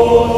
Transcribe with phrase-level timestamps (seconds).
[0.00, 0.35] שלום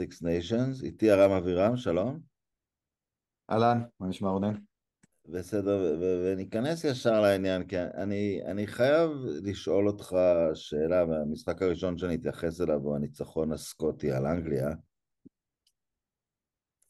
[0.00, 0.84] ה-Six Nations.
[0.84, 2.20] איתי הרם אבירם, שלום.
[3.50, 4.54] אהלן, מה נשמע רונן?
[5.28, 9.10] בסדר, וניכנס ישר לעניין, כי אני, אני חייב
[9.42, 10.16] לשאול אותך
[10.54, 14.68] שאלה, והמשחק הראשון שאני אתייחס אליו הוא הניצחון הסקוטי על אנגליה.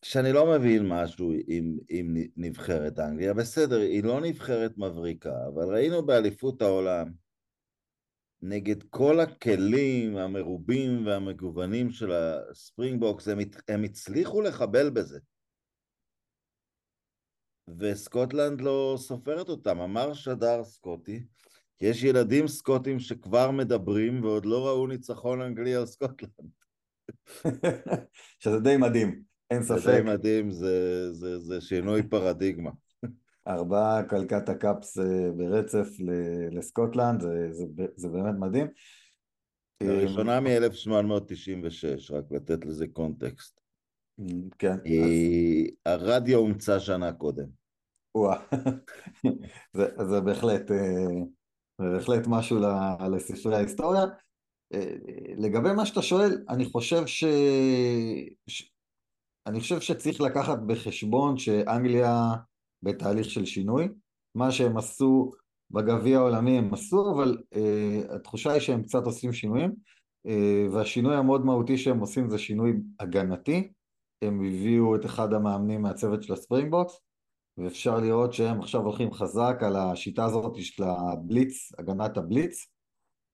[0.05, 6.07] שאני לא מבין משהו עם, עם נבחרת אנגליה, בסדר, היא לא נבחרת מבריקה, אבל ראינו
[6.07, 7.13] באליפות העולם,
[8.43, 15.19] נגד כל הכלים המרובים והמגוונים של הספרינגבוקס, הם, הם הצליחו לחבל בזה.
[17.79, 19.81] וסקוטלנד לא סופרת אותם.
[19.81, 21.25] אמר שדר סקוטי,
[21.81, 26.51] יש ילדים סקוטים שכבר מדברים ועוד לא ראו ניצחון אנגלי על סקוטלנד.
[28.41, 29.91] שזה די מדהים, אין זה ספק.
[29.91, 32.71] די מדהים, זה, זה, זה שינוי פרדיגמה.
[33.49, 35.89] ארבעה קלקטה קאפס אה, ברצף
[36.51, 38.67] לסקוטלנד, זה, זה, זה באמת מדהים.
[39.83, 43.61] לראשונה מ-1896, רק לתת לזה קונטקסט.
[44.21, 44.25] אה,
[44.59, 45.71] כן, אז היא...
[45.87, 47.47] הרדיו הומצא שנה קודם.
[48.15, 48.39] וואה,
[49.77, 51.25] זה, זה בהחלט, אה,
[51.81, 52.59] זה בהחלט משהו
[53.13, 54.05] לספרי ההיסטוריה.
[54.75, 54.95] אה,
[55.39, 57.25] לגבי מה שאתה שואל, אני חושב ש...
[58.47, 58.73] ש...
[59.47, 62.35] אני חושב שצריך לקחת בחשבון שאנגליה
[62.83, 63.89] בתהליך של שינוי.
[64.35, 65.33] מה שהם עשו
[65.71, 69.71] בגביע העולמי הם עשו, אבל uh, התחושה היא שהם קצת עושים שינויים,
[70.27, 70.31] uh,
[70.73, 73.73] והשינוי המאוד מהותי שהם עושים זה שינוי הגנתי.
[74.23, 77.01] הם הביאו את אחד המאמנים מהצוות של הספרינגבוקס,
[77.59, 82.67] ואפשר לראות שהם עכשיו הולכים חזק על השיטה הזאת של הבליץ, הגנת הבליץ.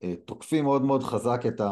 [0.05, 1.71] Uh, תוקפים מאוד מאוד חזק את ה...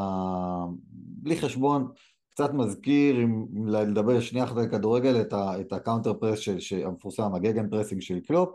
[1.22, 1.88] בלי חשבון,
[2.34, 7.34] קצת מזכיר, אם לדבר שנייה אחת על כדורגל, את, ה, את ה counter-press של, המפורסם,
[7.34, 8.50] ה Gegenpressing של קלופ.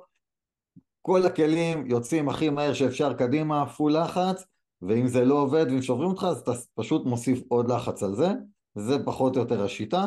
[1.01, 4.43] כל הכלים יוצאים הכי מהר שאפשר קדימה, full לחץ,
[4.81, 8.29] ואם זה לא עובד ואם שוברים אותך, אז אתה פשוט מוסיף עוד לחץ על זה.
[8.75, 10.05] זה פחות או יותר השיטה.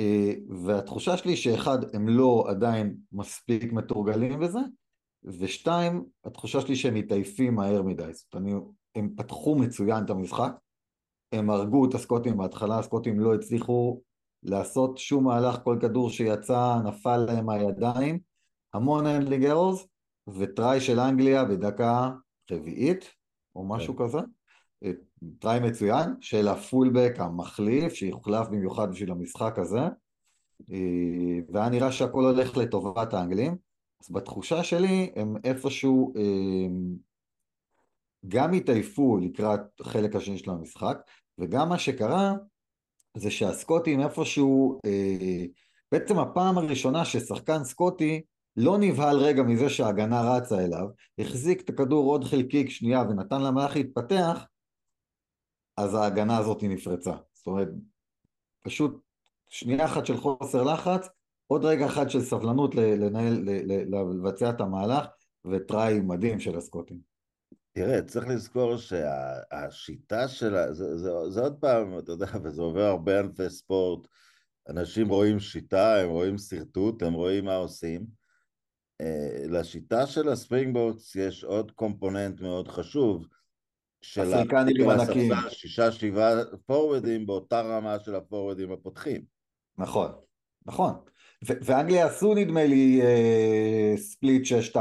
[0.00, 0.32] אה,
[0.64, 4.58] והתחושה שלי שאחד, הם לא עדיין מספיק מתורגלים בזה,
[5.24, 8.12] ושתיים, התחושה שלי שהם מתעייפים מהר מדי.
[8.12, 8.62] זאת אומרת,
[8.94, 10.52] הם פתחו מצוין את המשחק,
[11.32, 12.36] הם הרגו את הסקוטים.
[12.36, 14.00] בהתחלה, הסקוטים לא הצליחו
[14.42, 18.18] לעשות שום מהלך, כל כדור שיצא נפל להם מהידיים,
[18.74, 19.86] המון handling errors,
[20.28, 22.10] ו try של אנגליה בדקה
[22.50, 23.04] רביעית,
[23.56, 24.18] או משהו כזה,
[24.84, 24.90] אה,
[25.38, 29.80] try מצוין, של ה fullback המחליף, שיוחלף במיוחד בשביל המשחק הזה,
[30.70, 33.56] אה, והיה נראה שהכל הולך לטובת האנגלים,
[34.02, 36.68] אז בתחושה שלי הם איפשהו אה,
[38.28, 40.98] גם התעייפו לקראת חלק השני של המשחק,
[41.38, 42.34] וגם מה שקרה
[43.16, 45.44] זה שהסקוטים איפשהו, אה,
[45.92, 48.22] בעצם הפעם הראשונה ששחקן סקוטי
[48.56, 50.86] לא נבהל רגע מזה שההגנה רצה אליו,
[51.18, 54.46] החזיק את הכדור עוד חלקיק שנייה ונתן למהלך להתפתח,
[55.76, 57.14] אז ההגנה הזאת נפרצה.
[57.34, 57.68] זאת אומרת,
[58.64, 59.00] פשוט
[59.48, 61.08] שנייה אחת של חוסר לחץ,
[61.46, 63.44] עוד רגע אחד של סבלנות לנהל,
[63.90, 65.06] לבצע את המהלך,
[65.44, 67.09] וטראי מדהים של הסקוטים.
[67.82, 73.18] תראה, צריך לזכור שהשיטה שלה, זה, זה, זה עוד פעם, אתה יודע, וזה עובר הרבה
[73.18, 74.06] ענפי ספורט,
[74.68, 78.06] אנשים רואים שיטה, הם רואים שרטוט, הם רואים מה עושים.
[79.00, 83.26] אה, לשיטה של הספרינגבוקס יש עוד קומפוננט מאוד חשוב,
[84.02, 84.34] של.
[84.90, 86.32] הספסל שישה שבעה
[86.66, 89.22] פורוודים באותה רמה של הפורוודים הפותחים.
[89.78, 90.10] נכון,
[90.66, 90.92] נכון.
[91.42, 94.42] ואנגליה עשו נדמה לי אה, ספליט
[94.74, 94.78] 6-2.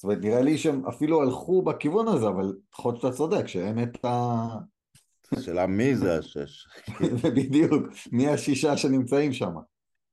[0.00, 3.82] זאת אומרת, נראה לי שהם אפילו הלכו בכיוון הזה, אבל יכול להיות שאתה צודק, שאין
[3.82, 4.46] את ה...
[5.32, 6.66] השאלה מי זה השש.
[7.36, 7.82] בדיוק,
[8.12, 9.54] מי השישה שנמצאים שם.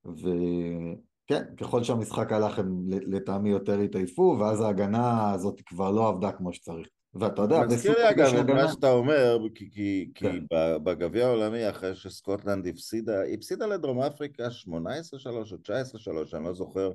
[0.06, 6.54] וכן, ככל שהמשחק הלך הם לטעמי יותר התעייפו, ואז ההגנה הזאת כבר לא עבדה כמו
[6.54, 6.88] שצריך.
[7.14, 8.72] ואתה יודע, מזכיר לי אגב את מה.
[8.72, 10.40] שאתה אומר, כי, כי, כי כן.
[10.52, 14.50] ב- בגביע העולמי אחרי שסקוטלנד הפסידה, היא הפסידה לדרום אפריקה 18-3
[15.26, 15.44] או
[16.34, 16.92] 19-3, אני לא זוכר,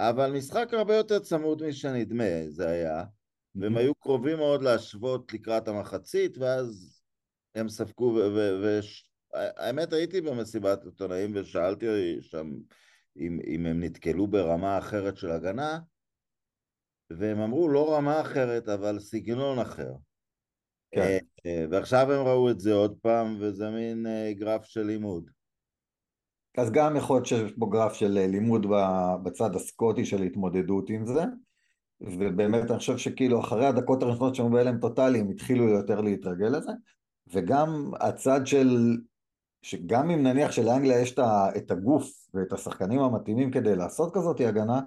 [0.00, 3.04] אבל משחק הרבה יותר צמוד משנדמה זה היה,
[3.54, 7.00] והם היו קרובים מאוד להשוות לקראת המחצית, ואז
[7.54, 8.18] הם ספגו,
[9.32, 11.86] והאמת הייתי במסיבת עיתונאים ושאלתי
[12.20, 12.50] שם
[13.16, 15.78] אם, אם הם נתקלו ברמה אחרת של הגנה,
[17.10, 19.92] והם אמרו לא רמה אחרת, אבל סגנון אחר.
[20.90, 21.18] כן.
[21.70, 25.30] ועכשיו הם ראו את זה עוד פעם, וזה מין גרף של לימוד.
[26.58, 28.66] אז גם יכול להיות שיש פה גרף של לימוד
[29.22, 31.24] בצד הסקוטי של התמודדות עם זה,
[32.00, 36.72] ובאמת אני חושב שכאילו אחרי הדקות הראשונות שהם בהלם טוטאלי הם התחילו יותר להתרגל לזה,
[37.32, 38.96] וגם הצד של,
[39.62, 41.14] שגם אם נניח שלאנגליה יש
[41.56, 44.80] את הגוף ואת השחקנים המתאימים כדי לעשות כזאת הגנה,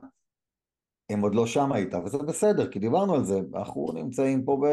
[1.09, 4.67] הם עוד לא שם איתה, וזה בסדר, כי דיברנו על זה, אנחנו נמצאים פה ב,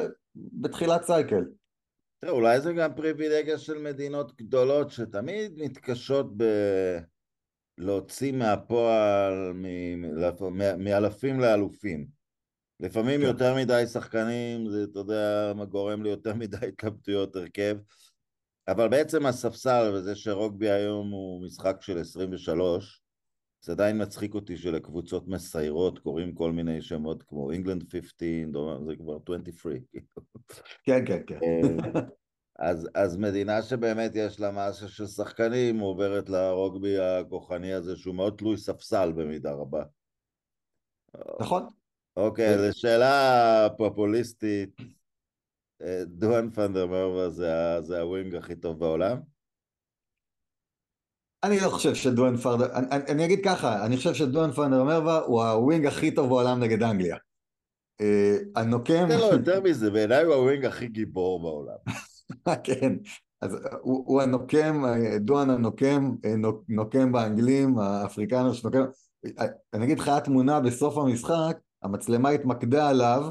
[0.00, 1.44] ב, בתחילת סייקל.
[2.24, 6.44] תראה, אולי זה גם פריבילגיה של מדינות גדולות שתמיד מתקשות ב...
[7.78, 9.52] להוציא מהפועל
[10.78, 12.06] מאלפים לאלופים.
[12.80, 13.26] לפעמים כן.
[13.26, 17.76] יותר מדי שחקנים, זה, אתה יודע, גורם ליותר מדי התלבטויות הרכב,
[18.68, 23.02] אבל בעצם הספסל, וזה שרוגבי היום הוא משחק של 23,
[23.64, 28.28] זה עדיין מצחיק אותי שלקבוצות מסיירות קוראים כל מיני שמות כמו England 15,
[28.86, 29.74] זה כבר 23.
[30.84, 31.38] כן, כן, כן.
[31.42, 32.00] אה,
[32.70, 38.34] אז, אז מדינה שבאמת יש לה מסה של שחקנים עוברת לרוגבי הכוחני הזה שהוא מאוד
[38.38, 39.82] תלוי ספסל במידה רבה.
[41.40, 41.68] נכון.
[42.16, 44.76] אוקיי, זו שאלה פופוליסטית.
[45.82, 49.33] אה, דואן ואן דר מרווה זה, זה ה wing הכי טוב בעולם?
[51.44, 54.84] אני לא חושב שדואן ואן דר, אני, אני אגיד ככה, אני חושב שדואן ואן דר
[54.84, 57.16] מרווה הוא ה wing הכי טוב בעולם נגד אנגליה.
[58.00, 59.06] אה, הנוקם...
[59.08, 61.76] תן לו יותר מזה, בעיניי הוא ה wing הכי גיבור בעולם.
[62.64, 62.92] כן,
[63.40, 64.84] אז הוא, הוא הנוקם,
[65.20, 66.10] דואן הנוקם,
[66.68, 68.84] נוקם באנגלים, האפריקנר שנוקם,
[69.74, 73.22] אני אגיד לך, התמונה בסוף המשחק, המצלמה התמקדה עליו,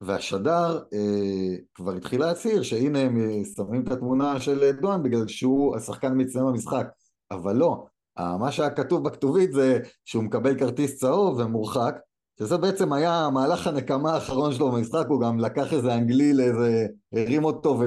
[0.00, 6.12] והשדר אה, כבר התחיל להצהיר שהנה הם שמים את התמונה של דואן בגלל שהוא השחקן
[6.12, 6.86] המצטיין במשחק,
[7.30, 7.86] אבל לא,
[8.18, 11.94] מה שהיה כתוב בכתובית זה שהוא מקבל כרטיס צהוב ומורחק,
[12.38, 17.44] שזה בעצם היה המהלך הנקמה האחרון שלו במשחק, הוא גם לקח איזה אנגלי לאיזה, הרים
[17.44, 17.80] אותו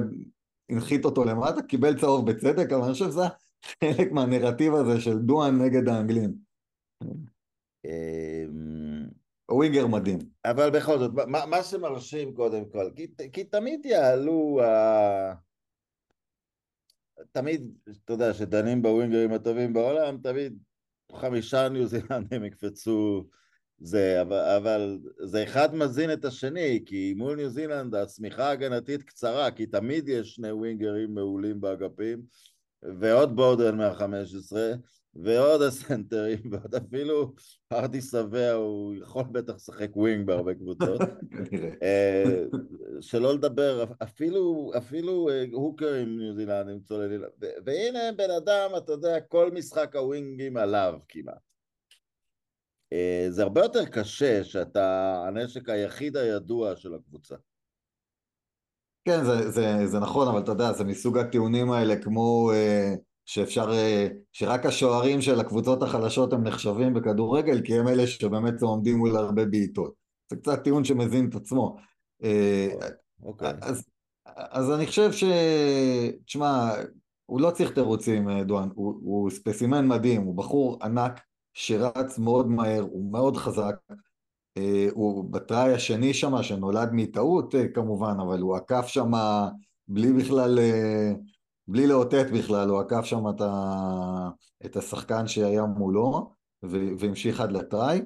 [0.70, 3.24] הנחית אותו למטה, קיבל צהוב בצדק, אבל אני חושב שזה
[3.84, 6.34] חלק מהנרטיב הזה של דואן נגד האנגלים.
[7.86, 9.08] אמ,
[9.52, 10.20] ווינגר מדהים.
[10.46, 15.36] אבל בכל זאת, מה, מה שמרשים קודם כל, כי, כי תמיד יעלו, uh,
[17.32, 17.72] תמיד,
[18.06, 20.58] אתה יודע, שדנים בווינגרים הטובים בעולם, תמיד
[21.16, 23.26] חמישה ניו זילנדים יקפצו
[23.82, 29.52] זה, אבל, אבל זה אחד מזין את השני, כי מול ניו זילנד השמיכה ההגנתית קצרה,
[29.52, 32.22] כי תמיד יש שני ווינגרים מעולים באגפים,
[33.00, 34.74] ועוד בודן מהחמש עשרה,
[35.16, 37.34] ועוד הסנטרים, ועוד אפילו
[37.74, 41.02] ארדי סאבאה, הוא יכול בטח לשחק wing בהרבה קבוצות.
[41.84, 42.44] אה,
[43.02, 47.22] שלא לדבר, אפילו, אפילו אה, הוקרים ניו זילנדים צוללים,
[47.66, 51.50] והנה בן אדם, אתה יודע, כל משחק הווינגים עליו כמעט.
[52.94, 57.36] אה, זה הרבה יותר קשה שאתה הנשק היחיד הידוע של הקבוצה.
[59.06, 62.94] כן, זה, זה, זה נכון, אבל אתה יודע, זה מסוג הטיעונים האלה כמו אה,
[63.30, 68.98] שאפשר, אה, שרק השוערים של הקבוצות החלשות הם נחשבים בכדורגל, כי הם אלה שבאמת עומדים
[68.98, 69.94] מול הרבה בעיטות.
[70.30, 71.76] זה קצת טיעון שמזין את עצמו.
[72.24, 72.68] אה,
[73.24, 73.54] אוקיי.
[73.62, 73.84] אז,
[74.36, 75.24] אז אני חושב ש...
[76.26, 76.72] תשמע,
[77.26, 81.20] הוא לא צריך תירוצים, אה, דואן, הוא, הוא ספסימן מדהים, הוא בחור ענק,
[81.54, 83.76] שרץ מאוד מהר, הוא מאוד חזק,
[84.92, 89.12] הוא בטראי השני שם, שנולד מטעות כמובן, אבל הוא עקף שם
[89.88, 90.60] בלי בכלל,
[91.70, 94.30] בלי לאותת בכלל, הוא עקף שם את, ה,
[94.66, 96.34] את השחקן שהיה מולו,
[96.64, 98.02] והמשיך עד לטראי.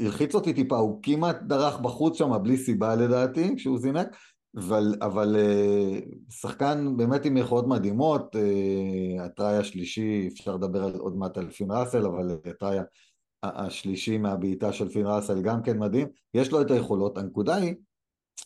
[0.00, 4.08] הלחיץ אותי טיפה, הוא כמעט דרך בחוץ שם בלי סיבה לדעתי, כשהוא זינק,
[4.56, 5.98] אבל, אבל אה,
[6.30, 11.70] שחקן באמת עם יכולות מדהימות, אה, הטראי השלישי, אפשר לדבר על, עוד מעט על פין
[11.70, 12.78] ראסל, אבל הטראי
[13.42, 17.74] השלישי מהבעיטה של פין ראסל גם כן מדהים, יש לו את היכולות, הנקודה היא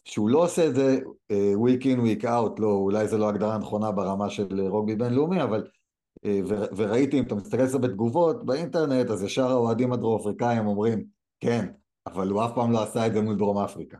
[0.04, 0.98] שהוא לא עושה את זה
[1.32, 5.42] uh, week in week out, לא, אולי זה לא הגדרה נכונה ברמה של רוגבי בינלאומי,
[5.42, 5.66] אבל
[6.26, 11.04] ו- וראיתי, אם אתה מסתכל על זה בתגובות באינטרנט, אז ישר האוהדים הדרום אפריקאים אומרים,
[11.40, 11.72] כן,
[12.06, 13.98] אבל הוא אף פעם לא עשה את זה מול דרום אפריקה.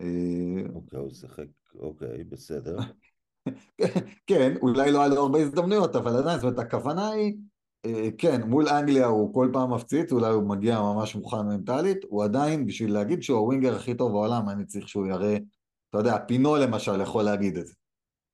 [0.00, 2.78] אה, אוקיי, הוא שיחק, אוקיי, בסדר.
[4.26, 7.38] כן, אולי לא היה לו הרבה הזדמנויות, אבל עדיין, זאת אומרת, הכוונה היא, אה,
[8.18, 12.66] כן, מול אנגליה הוא כל פעם מפציץ, אולי הוא מגיע ממש מוכן מנטלית, הוא עדיין,
[12.66, 15.36] בשביל להגיד שהוא הווינגר הכי טוב בעולם, אני צריך שהוא יראה,
[15.90, 17.74] אתה יודע, פינו למשל יכול להגיד את זה.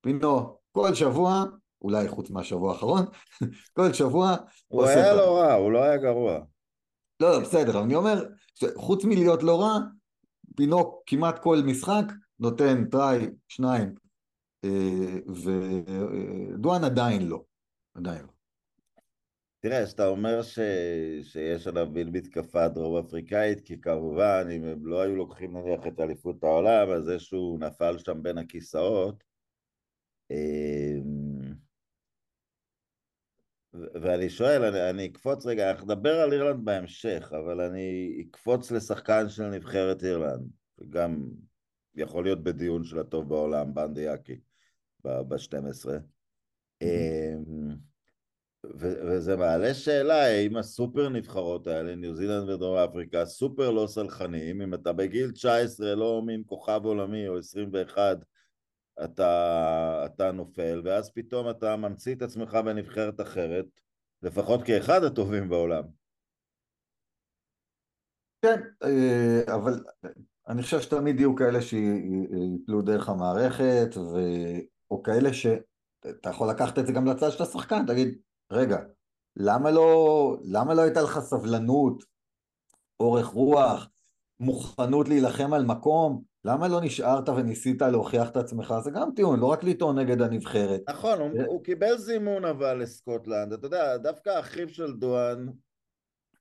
[0.01, 1.45] פינו, כל שבוע,
[1.83, 3.05] אולי חוץ מהשבוע האחרון,
[3.77, 4.37] כל שבוע...
[4.69, 6.41] הוא היה לא רע, הוא לא היה גרוע.
[7.21, 8.25] לא, בסדר, אני אומר,
[8.77, 9.79] חוץ מלהיות לא רע,
[10.57, 12.05] פינוק כמעט כל משחק
[12.41, 13.95] נותן טראי, שניים,
[14.65, 17.43] אה, ודואן עדיין לא,
[17.95, 18.34] עדיין לא.
[19.65, 20.59] תראה, כשאתה אומר ש...
[21.23, 26.01] שיש עליו מין מתקפה דרום אפריקאית, כי כמובן, אם הם לא היו לוקחים נניח את
[26.01, 29.25] אליפות העולם, אז זה שהוא נפל שם בין הכיסאות.
[30.31, 31.55] אמ,
[33.73, 39.29] ואני שואל, אני, אני אקפוץ רגע, אנחנו נדבר על אירלנד בהמשך, אבל אני אקפוץ לשחקן
[39.29, 40.51] של נבחרת אירלנד,
[40.89, 41.29] גם
[41.95, 44.41] יכול להיות בדיון של הטוב בעולם, בנדי יאקי,
[45.05, 45.91] ב-12.
[46.83, 47.94] אמ,
[48.79, 54.75] וזה מעלה שאלה האם הסופר נבחרות האלה, ניו זילנד ודרום אפריקה, סופר לא סלחניים, אם
[54.75, 58.19] אתה בגיל 19 לא מין כוכב עולמי או 21,
[59.05, 63.67] אתה, אתה נופל, ואז פתאום אתה ממציא את עצמך בנבחרת אחרת,
[64.23, 65.85] לפחות כאחד הטובים בעולם.
[68.43, 69.85] כן, אה, אבל
[70.49, 74.19] אני חושב שתמיד יהיו כאלה שיפלו דרך המערכת, ו...
[74.91, 78.19] או כאלה שאתה יכול לקחת את זה גם לצד של השחקן, תגיד,
[78.51, 78.79] רגע,
[79.37, 82.05] למה לא, למה לא הייתה לך סבלנות,
[83.01, 83.89] אורך רוח,
[84.41, 86.23] מוכנות להילחם על מקום?
[86.45, 88.75] למה לא נשארת וניסית להוכיח את עצמך?
[88.85, 90.81] זה גם טיעון, לא רק לטעון נגד הנבחרת.
[90.89, 93.53] נכון, הוא, הוא קיבל זימון אבל לסקוטלנד.
[93.53, 95.47] אתה יודע, דווקא אחיו של דואן,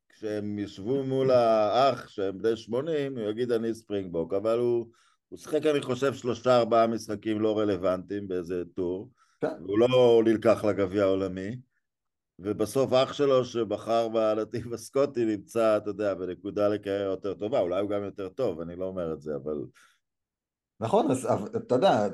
[0.09, 4.87] כשהם ישבו מול האח, שהם בני 80, הוא יגיד אני ספרינגבוק, אבל הוא,
[5.29, 9.09] הוא שיחק, אני חושב, שלושה ארבעה משחקים לא רלוונטיים באיזה טור,
[9.41, 9.63] כן.
[9.65, 11.55] והוא לא נלקח לגביע העולמי.
[12.39, 17.89] ובסוף אח שלו שבחר בנתיב הסקוטי נמצא, אתה יודע, בנקודה לקריירה יותר טובה, אולי הוא
[17.89, 19.65] גם יותר טוב, אני לא אומר את זה, אבל...
[20.79, 22.07] נכון, אז אתה יודע,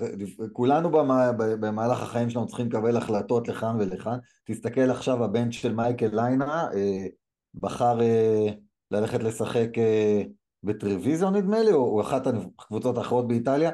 [0.53, 0.89] כולנו
[1.37, 4.17] במהלך החיים שלנו צריכים לקבל החלטות לכאן ולכאן.
[4.45, 7.05] תסתכל עכשיו, הבן של מייקל ליינה אה,
[7.53, 8.47] בחר אה,
[8.91, 10.23] ללכת לשחק אה,
[10.63, 13.71] בטרוויזיון נדמה לי, או אחת הקבוצות האחרות באיטליה,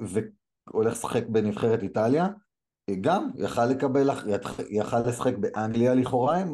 [0.00, 2.28] והולך לשחק בנבחרת איטליה.
[3.00, 4.10] גם יכל לקבל,
[4.70, 6.44] יכל לשחק באנגליה לכאורה,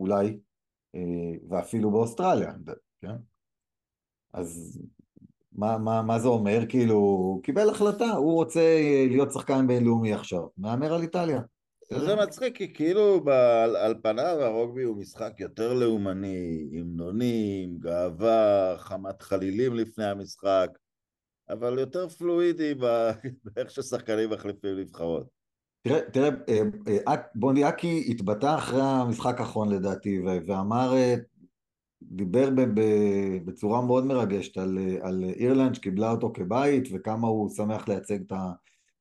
[0.00, 0.38] אולי,
[0.94, 1.00] אה,
[1.50, 2.52] ואפילו באוסטרליה,
[3.00, 3.16] כן?
[4.32, 4.80] אז
[5.52, 6.58] מה, מה, מה זה אומר?
[6.68, 11.40] כאילו, הוא קיבל החלטה, הוא רוצה להיות שחקן בינלאומי עכשיו, מהמר על איטליה.
[11.98, 13.24] זה מצחיק, כי כאילו
[13.64, 20.68] על, על פניו הרוגבי הוא משחק יותר לאומני, המנונים, גאווה, חמת חלילים לפני המשחק,
[21.48, 22.74] אבל יותר פלואידי
[23.44, 25.39] באיך ששחקנים מחליפים נבחרות.
[25.82, 26.62] תראה, תראה, אה,
[27.08, 31.14] אה, בוני אקי התבטא אחרי המשחק האחרון לדעתי, ואמר, אה,
[32.02, 32.48] דיבר
[33.44, 38.18] בצורה מאוד מרגשת על, על אירלנד שקיבלה אותו כבית, וכמה הוא שמח לייצג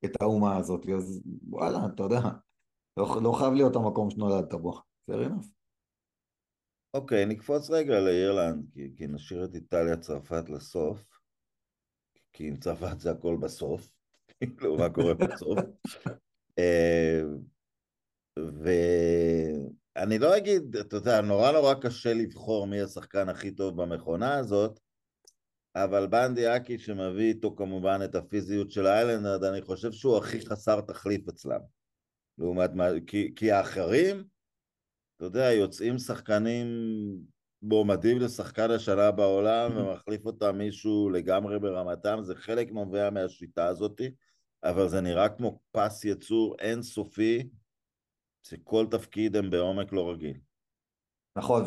[0.06, 2.22] את האומה הזאת, אז וואלה, אתה יודע,
[2.98, 4.74] לא, לא חייב להיות המקום שנולדת בו,
[5.12, 5.48] fair enough.
[6.94, 11.06] אוקיי, okay, נקפוץ רגע לאירלנד, כי, כי נשאיר את איטליה צרפת לסוף,
[12.34, 13.92] כי עם צרפת זה הכל בסוף,
[14.40, 15.60] כאילו מה קורה בסוף.
[18.38, 24.80] ואני לא אגיד, אתה יודע, נורא נורא קשה לבחור מי השחקן הכי טוב במכונה הזאת,
[25.76, 30.82] אבל בנדי אקי שמביא איתו כמובן את הפיזיות של איילנד, אני חושב שהוא הכי חסר
[30.82, 31.60] תחליף אצלם.
[32.38, 34.24] לעומת מה, כי, כי האחרים,
[35.18, 36.68] אתה יודע, יוצאים שחקנים
[37.62, 44.12] מועמדים לשחקן השנה בעולם ומחליף אותם מישהו לגמרי ברמתם, זה חלק נובע מהשיטה הזאתי.
[44.64, 47.50] אבל זה נראה כמו פס יצור אינסופי,
[48.44, 50.38] שכל תפקיד הם בעומק לא רגיל.
[51.36, 51.64] נכון,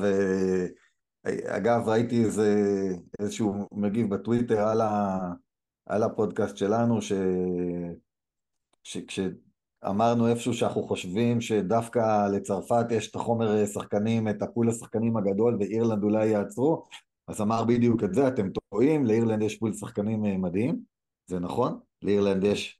[1.24, 2.54] ואגב, ראיתי איזה,
[3.20, 5.18] איזשהו מגיב בטוויטר על, ה,
[5.86, 7.12] על הפודקאסט שלנו, ש,
[8.82, 16.02] שכשאמרנו איפשהו שאנחנו חושבים שדווקא לצרפת יש את החומר שחקנים, את הפול השחקנים הגדול, ואירלנד
[16.02, 16.84] אולי יעצרו,
[17.28, 20.80] אז אמר בדיוק את זה, אתם טועים, לאירלנד יש פול שחקנים מדהים,
[21.26, 22.78] זה נכון, לאירלנד יש...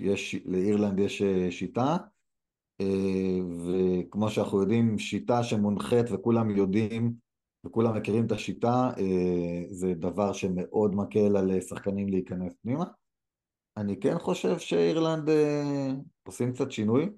[0.00, 1.96] יש לאירלנד יש אה, שיטה,
[2.80, 7.14] אה, וכמו שאנחנו יודעים, שיטה שמונחית וכולם יודעים
[7.66, 12.84] וכולם מכירים את השיטה, אה, זה דבר שמאוד מקל על שחקנים להיכנס פנימה.
[13.76, 15.30] אני כן חושב שאירלנד
[16.26, 17.08] עושים קצת שינוי.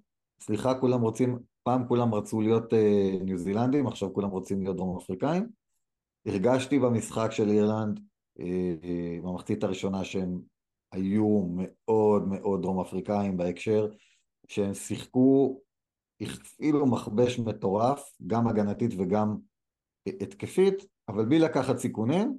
[0.40, 2.72] סליחה, כולם רוצים, פעם כולם רצו להיות
[3.24, 5.46] ניו זילנדים, עכשיו כולם רוצים להיות דרום אפריקאים.
[6.26, 8.00] הרגשתי במשחק של אירלנד
[9.22, 10.40] במחצית הראשונה שהם
[10.92, 13.88] היו מאוד מאוד דרום אפריקאים בהקשר
[14.48, 15.60] שהם שיחקו,
[16.20, 19.36] הכפילו מכבש מטורף, גם הגנתית וגם
[20.08, 20.74] התקפית,
[21.08, 22.38] אבל בלי לקחת סיכונים,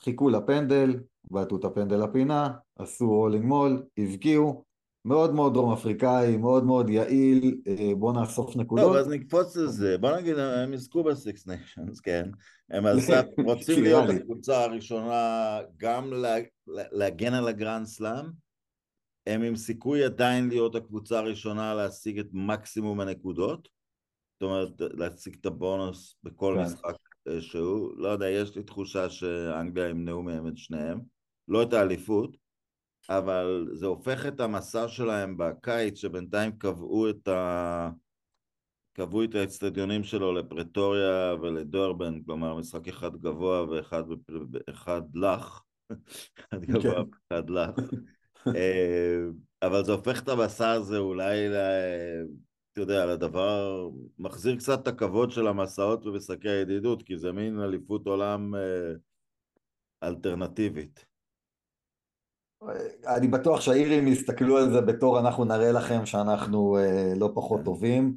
[0.00, 4.64] חיכו לפנדל, בעטו את הפנדל לפינה, עשו רולינג מול, הבקיעו,
[5.06, 8.84] מאוד מאוד דרום אפריקאי, מאוד מאוד יעיל, אה, בוא נאסוף נקודות.
[8.84, 12.30] טוב, אז נקפוץ לזה, בוא נגיד, הם יזכו ב Six Nations, כן?
[12.70, 16.12] הם על סף, רוצים להיות הקבוצה הראשונה גם
[16.66, 18.24] להגן על הגרנד סלאם,
[19.26, 23.68] הם עם סיכוי עדיין להיות הקבוצה הראשונה להשיג את מקסימום הנקודות,
[24.40, 26.62] זאת אומרת, להשיג את הבונוס בכל כן.
[26.62, 26.96] משחק
[27.28, 27.90] אה, שהוא.
[27.96, 31.00] לא יודע, יש לי תחושה שאנגליה ימנעו מהם את שניהם.
[31.48, 32.36] לא את האליפות,
[33.10, 37.90] אבל זה הופך את המסע שלהם בקיץ, שבינתיים קבעו את ה...
[38.92, 44.02] קבעו את האצטדיונים שלו לפרטוריה ולדורבן, כלומר משחק אחד גבוה ואחד
[44.70, 45.64] אחד לח,
[46.40, 46.72] אחד כן.
[46.72, 47.70] גבוה ואחד לח.
[48.56, 49.18] אה,
[49.62, 51.54] אבל זה הופך את המסע הזה אולי, ל...
[52.72, 58.06] אתה יודע, לדבר, מחזיר קצת את הכבוד של המסעות ומשחקי הידידות, כי זה מין אליפות
[58.06, 58.92] עולם אה,
[60.02, 61.05] אלטרנטיבית.
[63.06, 67.64] אני בטוח שהאירים יסתכלו על זה בתור אנחנו נראה לכם שאנחנו אה, לא פחות כן.
[67.64, 68.16] טובים.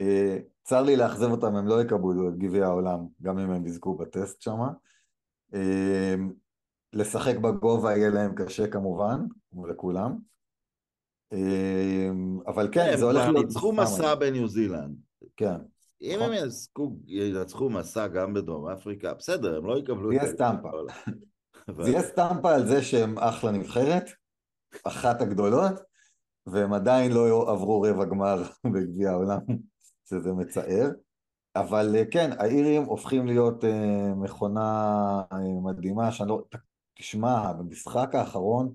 [0.00, 3.94] אה, צר לי לאכזב אותם, הם לא יקבלו את גביע העולם, גם אם הם יזכו
[3.94, 4.58] בטסט שם.
[5.54, 6.14] אה,
[6.92, 10.18] לשחק בגובה יהיה להם קשה כמובן, כמו לכולם.
[11.32, 12.10] אה,
[12.46, 13.46] אבל כן, זה הולך הם להיות...
[13.46, 14.96] ניצחו סתם, מסע בניו זילנד.
[15.36, 15.56] כן,
[16.02, 16.26] אם נכון.
[16.26, 20.70] הם יעסקו, ינצחו מסע גם בדרום אפריקה, בסדר, הם לא יקבלו יהיה סטמפה.
[21.68, 24.04] אבל- זה יהיה סטמפה על זה שהם אחלה נבחרת,
[24.84, 25.72] אחת הגדולות,
[26.46, 29.38] והם עדיין לא עברו רבע גמר בגביע העולם,
[30.08, 30.90] שזה מצער.
[31.56, 36.42] אבל אה, כן, האירים הופכים להיות אה, מכונה אה, מדהימה, שאני לא...
[36.98, 38.74] תשמע, במשחק האחרון,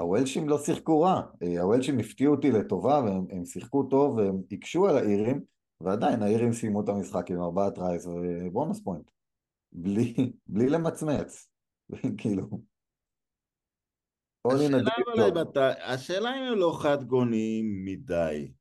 [0.00, 1.22] הוולשים לא שיחקו רע.
[1.42, 5.40] אה, הוולשים הפתיעו אותי לטובה, והם הם שיחקו טוב, והם הקשו על האירים,
[5.80, 9.10] ועדיין האירים סיימו את המשחק עם ארבעה tries ו bonus point.
[9.72, 11.48] בלי, בלי למצמץ.
[12.18, 12.60] כאילו...
[14.46, 15.42] השאלה אבל.
[15.42, 18.52] אתה, השאלה אם הם לא חד גוניים מדי.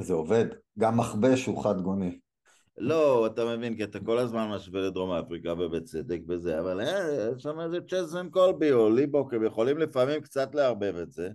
[0.00, 0.46] זה עובד.
[0.78, 2.18] גם מכבש הוא חד גוני.
[2.76, 7.42] לא, אתה מבין, כי אתה כל הזמן משווה לדרום אפריקה ובצדק בזה, אבל אה, יש
[7.42, 11.28] שם איזה צ'זן קולבי או ליבוק, הם יכולים לפעמים קצת לערבב את זה.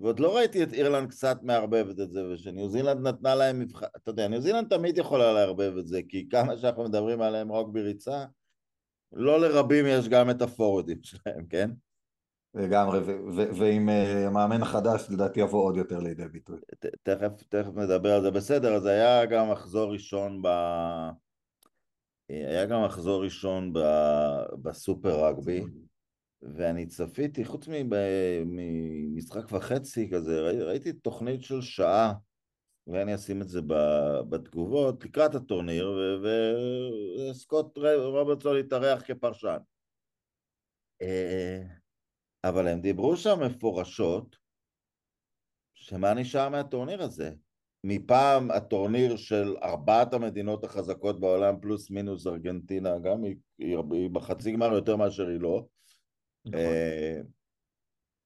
[0.00, 4.10] ועוד לא ראיתי את אירלנד קצת מערבבת את זה, ושניו זילנד נתנה להם מבחן, אתה
[4.10, 8.24] יודע, ניו זילנד תמיד יכולה לערבב את זה, כי כמה שאנחנו מדברים עליהם רק בריצה,
[9.12, 11.70] לא לרבים יש גם את הפורורדים שלהם, כן?
[12.54, 12.98] לגמרי,
[13.58, 16.58] ועם אה, המאמן החדש לדעתי יבוא עוד יותר לידי ביטוי.
[17.02, 18.30] תכף, תכף נדבר על זה.
[18.30, 20.46] בסדר, אז היה גם מחזור ראשון ב...
[22.28, 23.78] היה גם מחזור ראשון ב...
[24.62, 25.62] בסופר רגבי,
[26.42, 27.68] ואני צפיתי, חוץ
[28.46, 32.12] ממשחק וחצי כזה, ראי- ראיתי תוכנית של שעה,
[32.86, 33.60] ואני אשים את זה
[34.28, 35.90] בתגובות, לקראת הטורניר,
[37.30, 39.58] וסקוט רוברטסון התארח כפרשן.
[41.02, 41.62] אה,
[42.44, 44.36] אבל הם דיברו שם מפורשות,
[45.74, 47.30] שמה נשאר מהטורניר הזה?
[47.84, 54.52] מפעם הטורניר של ארבעת המדינות החזקות בעולם פלוס מינוס ארגנטינה, גם היא, היא, היא בחצי
[54.52, 55.66] גמר יותר מאשר היא לא.
[56.44, 56.60] נכון.
[56.60, 57.20] אה,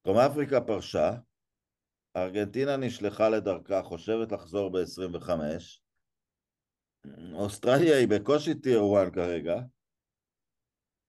[0.07, 1.13] דרום אפריקה פרשה,
[2.17, 5.31] ארגנטינה נשלחה לדרכה, חושבת לחזור ב-25,
[7.33, 9.61] אוסטרליה היא בקושי טיר 1 כרגע,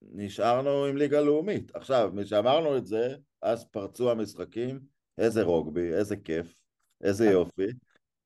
[0.02, 1.76] נשארנו עם ליגה לאומית.
[1.76, 4.80] עכשיו, משאמרנו את זה, אז פרצו המשחקים,
[5.18, 6.60] איזה רוגבי, איזה כיף,
[7.00, 7.66] איזה יופי,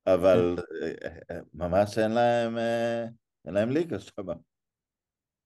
[0.07, 0.91] אבל אה,
[1.31, 3.05] אה, ממש אין להם, אה,
[3.45, 4.27] אין להם ליגה שם.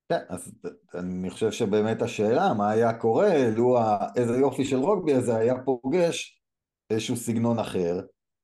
[0.10, 0.52] כן, אז
[0.93, 3.78] אני חושב שבאמת השאלה, מה היה קורה, לו
[4.15, 6.37] איזה יופי של רוגבי הזה היה פוגש
[6.89, 8.00] איזשהו סגנון אחר,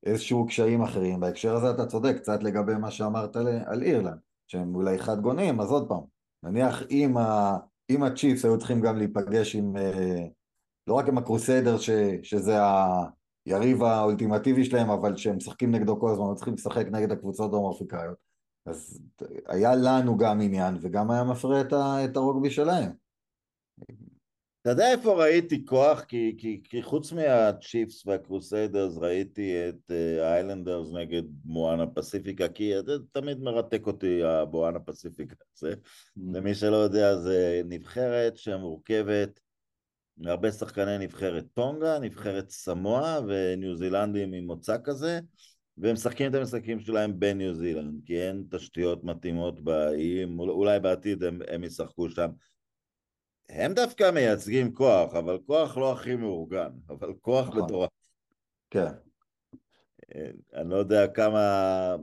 [0.06, 1.20] איזשהו קשיים אחרים.
[1.20, 5.72] בהקשר הזה אתה צודק, קצת לגבי מה שאמרת על, אירלנד, שהם אולי חד גונים, אז
[5.72, 6.02] עוד פעם,
[6.44, 7.58] נניח אם, ה,
[7.90, 10.26] אם הצ'יפס היו צריכים גם להיפגש עם, אה,
[10.88, 11.90] לא רק עם הקרוסיידר, ש,
[12.24, 12.58] שזה
[13.46, 17.74] היריב האולטימטיבי שלהם, אבל שהם משחקים נגדו כל הזמן, הם צריכים לשחק נגד הקבוצות דרום
[17.74, 18.18] אפריקאיות.
[18.66, 19.02] אז
[19.48, 23.03] היה לנו גם עניין, וגם היה מפרה את, ה, את הרוגבי שלהם.
[24.64, 26.02] אתה יודע איפה ראיתי כוח?
[26.02, 32.94] כי, כי, כי חוץ מהצ'יפס והקרוסיידרס ראיתי את אה, האיילנדרס נגד מואנה פסיפיקה, כי זה
[33.12, 35.74] תמיד מרתק אותי הבואנה פסיפיקה הזה.
[36.18, 39.40] למי שלא יודע, זה נבחרת שמורכבת
[40.18, 45.20] מהרבה שחקני נבחרת טונגה, נבחרת סמואה וניו זילנדים ממוצא כזה,
[45.78, 51.40] והם משחקים את המשחקים שלהם בניו זילנד, כי אין תשתיות מתאימות באיים, אולי בעתיד הם,
[51.48, 52.30] הם ישחקו שם.
[53.50, 57.62] הם דווקא מייצגים כוח, אבל כוח לא הכי מאורגן, אבל כוח נכון.
[57.62, 57.90] מטורף.
[58.70, 58.92] כן.
[60.56, 61.96] אני לא יודע כמה,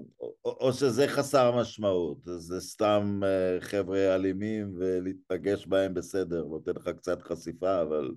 [0.45, 7.23] או, שזה חסר משמעות, זה סתם אה, חבר'ה אלימים ולהתפגש בהם בסדר, נותן לך קצת
[7.23, 8.11] חשיפה, אבל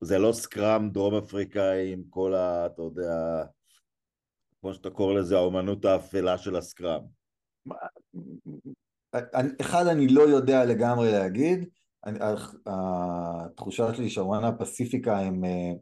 [0.00, 2.66] זה לא סקראם דרום אפריקאי עם כל ה...
[2.66, 3.44] אתה יודע,
[4.60, 7.02] כמו שאתה קורא לזה, האומנות האפלה של הסקראם.
[9.60, 11.68] אחד, אני לא יודע לגמרי להגיד,
[12.06, 12.18] אני-
[12.66, 15.72] התחושה שלי שהוואנה פסיפיקה הם, אה,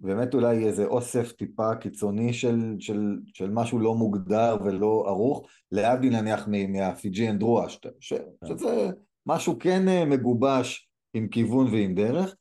[0.00, 6.20] באמת אולי איזה אוסף טיפה קיצוני של, של, של משהו לא מוגדר ולא ערוך, להבדיל
[6.20, 8.12] נניח מהפיג'יאן דרואה, ש, ש,
[8.48, 8.90] שזה
[9.26, 12.34] משהו כן אה, מגובש עם כיוון ועם דרך,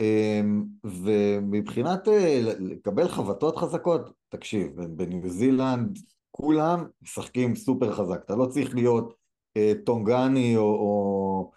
[0.00, 5.98] אמ, ומבחינת אה, לקבל חבטות חזקות, תקשיב, בניו זילנד
[6.30, 9.14] כולם משחקים סופר חזק, אתה לא צריך להיות
[9.56, 11.50] אה, טונגני או, או,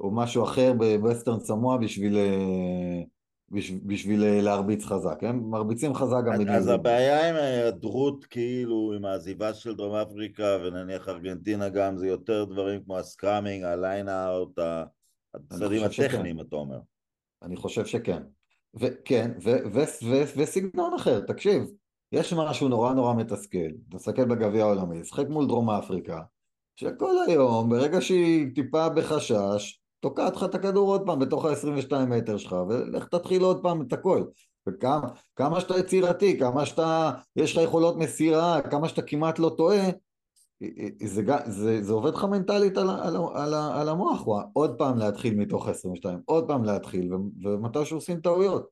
[0.00, 3.02] או משהו אחר ב Western Samoa בשביל, אה,
[3.50, 6.54] בשביל, בשביל להרביץ חזק, הם מרביצים חזק גם בניו.
[6.54, 12.44] אז הבעיה עם ההיעדרות כאילו, עם העזיבה של דרום אפריקה ונניח ארגנטינה גם, זה יותר
[12.44, 14.58] דברים כמו ה scrumming, ה line-out,
[15.34, 16.78] הצדדים הטכניים, אתה אומר.
[17.42, 18.22] אני חושב שכן.
[18.74, 19.30] וכן,
[20.36, 21.62] וסגנון אחר, תקשיב,
[22.12, 26.20] יש משהו נורא נורא מתסכל, תסתכל בגביע העולמי, שחק מול דרום אפריקה,
[26.76, 32.36] שכל היום, ברגע שהיא טיפה בחשש, תוקעת לך את הכדור עוד פעם בתוך ה-22 מטר
[32.36, 34.24] שלך, ולך תתחיל עוד פעם את הכל.
[34.68, 39.90] וכמה שאתה יצירתי, כמה שאתה, יש לך יכולות מסירה, כמה שאתה כמעט לא טועה,
[41.04, 45.68] זה, זה, זה עובד לך מנטלית על, על, על, על המוח, עוד פעם להתחיל מתוך
[45.68, 48.68] ה-22, עוד פעם להתחיל, ומתי שעושים טעויות.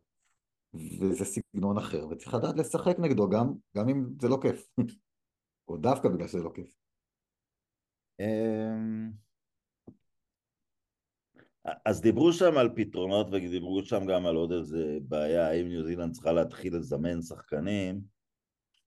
[0.75, 4.69] וזה סגנון אחר, וצריך לדעת לשחק נגדו גם, גם אם זה לא כיף,
[5.69, 6.73] או דווקא בגלל שזה לא כיף.
[11.85, 16.13] אז דיברו שם על פתרונות ודיברו שם גם על עוד איזה בעיה, האם ניו זילנד
[16.13, 18.01] צריכה להתחיל לזמן שחקנים.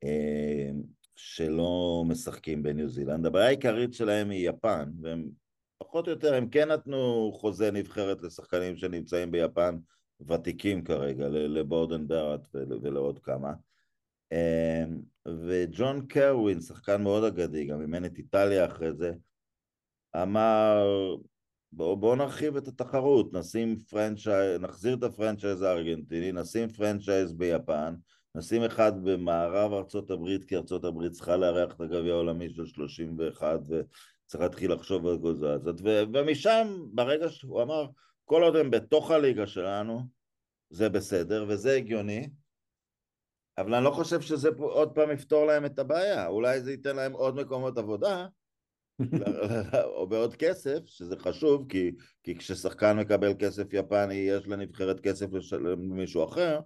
[0.04, 0.82] אמ,
[1.16, 3.26] שלא משחקים בניו זילנד.
[3.26, 5.30] הבעיה העיקרית שלהם היא יפן, והם
[5.78, 9.78] פחות או יותר, הם כן נתנו חוזה נבחרת לשחקנים שנמצאים ביפן,
[10.28, 13.54] ותיקים כרגע, לבודן בארט ולעוד כמה.
[14.32, 19.14] אמ, וג'ון קירוואן, שחקן מאוד אגדי, גם אימן את איטליה אחרי זה,
[20.16, 21.16] אמר,
[21.74, 27.96] בואו בוא נרחיב את התחרות, נשים franchise, נחזיר את ה franchise הארגנטיני, נשים franchise ביפן,
[28.36, 33.60] נשים אחד במערב ארצות הברית, כי ארצות הברית צריכה לארח את הגביע העולמי של 31
[33.60, 35.76] וצריך להתחיל לחשוב על זה הזאת.
[36.14, 37.88] ומשם, ברגע שהוא אמר,
[38.26, 40.02] כל עוד הם בתוך הליגה שלנו,
[40.70, 42.30] זה בסדר וזה הגיוני,
[43.58, 47.14] אבל אני לא חושב שזה עוד פעם יפתור להם את הבעיה, אולי זה ייתן להם
[47.14, 48.28] עוד מקומות עבודה,
[49.96, 51.92] או בעוד כסף, שזה חשוב, כי,
[52.24, 56.60] כי כששחקן מקבל כסף יפני, יש לנבחרת כסף למישהו אחר,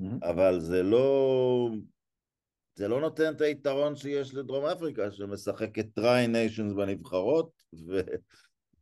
[0.00, 0.28] Mm-hmm.
[0.30, 1.70] אבל זה לא...
[2.74, 7.50] זה לא נותן את היתרון שיש לדרום אפריקה, שמשחקת טריי ניישנס בנבחרות,
[7.88, 8.00] ו...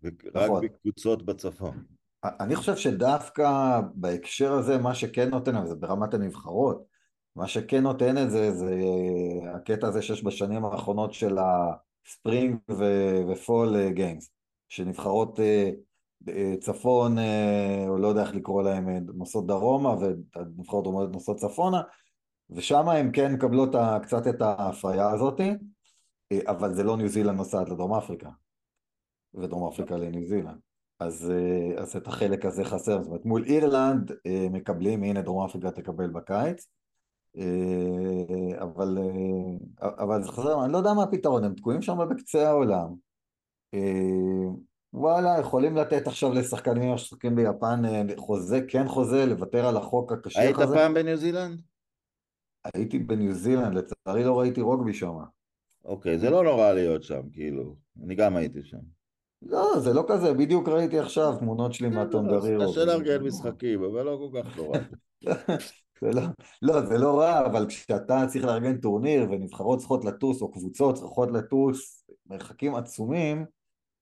[0.02, 0.64] ורק נכון.
[0.64, 1.84] בקבוצות בצפון.
[2.24, 6.84] אני חושב שדווקא בהקשר הזה, מה שכן נותן, זה ברמת הנבחרות,
[7.36, 8.74] מה שכן נותן את זה, זה
[9.54, 11.38] הקטע הזה שיש בשנים האחרונות של
[12.08, 12.58] הספרינג
[13.28, 14.30] ופול גיימס,
[14.68, 15.70] שנבחרות אה,
[16.60, 21.82] צפון, אה, או לא יודע איך לקרוא להם, אה, נוסעות דרומה, והנבחרות אומרות נוסעות צפונה,
[22.50, 25.40] ושם הם כן מקבלות קצת את ההפריה הזאת,
[26.32, 28.30] אה, אבל זה לא ניו זילנד נוסעת לדרום אפריקה,
[29.34, 30.58] ודרום אפריקה לניו זילנד.
[31.00, 31.32] אז,
[31.76, 34.12] אז את החלק הזה חסר, זאת אומרת מול אירלנד
[34.50, 36.66] מקבלים, הנה דרום אפריקה תקבל בקיץ,
[38.62, 38.98] אבל,
[39.80, 42.88] אבל זה חסר, אני לא יודע מה הפתרון, הם תקועים שם בקצה העולם.
[44.92, 50.40] וואלה, יכולים לתת עכשיו לשחקנים ששחקים ביפן אה, חוזה, כן חוזה, לוותר על החוק הקשה
[50.40, 50.48] הזה.
[50.48, 51.60] היית פעם בניו זילנד?
[52.74, 55.14] הייתי בניו זילנד, לצערי לא ראיתי רוגבי שם.
[55.84, 57.76] אוקיי, זה לא נורא להיות שם, כאילו.
[58.04, 58.78] אני גם הייתי שם.
[59.42, 62.72] לא, זה לא כזה, בדיוק ראיתי עכשיו תמונות שלי כן, מהטונגרירו.
[62.72, 64.78] קשה לארגן משחקים, אבל לא כל כך נורא.
[66.02, 66.22] לא,
[66.62, 71.30] לא, זה לא רע, אבל כשאתה צריך לארגן טורניר ונבחרות צריכות לטוס, או קבוצות צריכות
[71.30, 73.44] לטוס מרחקים עצומים,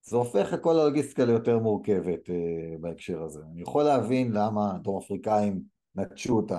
[0.02, 3.40] זה הופך את כל הלוגיסטיקה ליותר מורכבת uh, בהקשר הזה.
[3.52, 5.62] אני יכול להבין למה דרום אפריקאים
[5.94, 6.52] נטשו את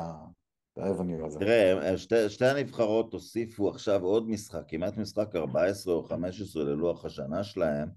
[1.25, 1.39] הזה.
[1.39, 7.43] תראה, שתי, שתי הנבחרות הוסיפו עכשיו עוד משחק, כמעט משחק 14 או 15 ללוח השנה
[7.43, 7.89] שלהם,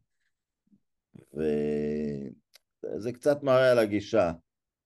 [1.35, 4.33] וזה קצת מראה על הגישה.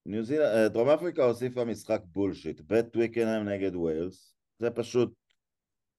[0.06, 0.42] ניוזיל...
[0.42, 5.14] אה, דרום אפריקה הוסיפה משחק bullshit, בטוויקנהאם נגד ווילס, זה פשוט